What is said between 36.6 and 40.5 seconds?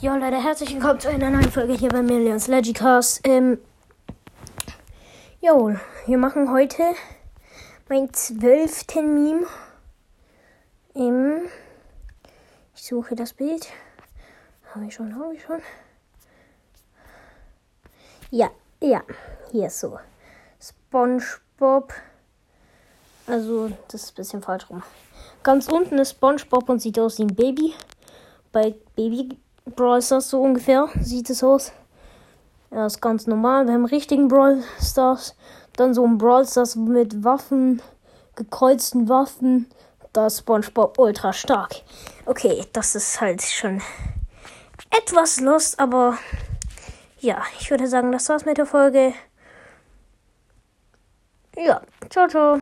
mit Waffen, gekreuzten Waffen. Da ist